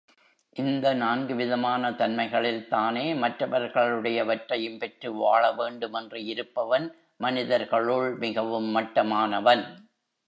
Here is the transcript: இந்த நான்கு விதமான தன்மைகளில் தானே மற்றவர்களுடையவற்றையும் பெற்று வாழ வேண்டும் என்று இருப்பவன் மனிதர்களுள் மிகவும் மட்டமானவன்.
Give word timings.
இந்த 0.55 0.93
நான்கு 0.93 1.35
விதமான 1.35 1.91
தன்மைகளில் 1.91 2.67
தானே 2.67 3.13
மற்றவர்களுடையவற்றையும் 3.13 4.79
பெற்று 4.79 5.13
வாழ 5.13 5.51
வேண்டும் 5.51 5.93
என்று 5.93 6.25
இருப்பவன் 6.25 6.87
மனிதர்களுள் 7.17 8.17
மிகவும் 8.17 8.75
மட்டமானவன். 8.75 9.63